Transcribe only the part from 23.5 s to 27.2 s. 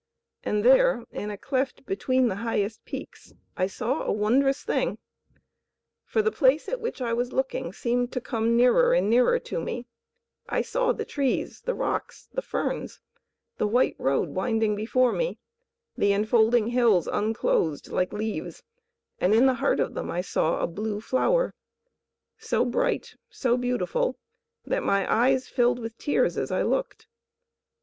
beautiful that my eyes filled with tears as I looked.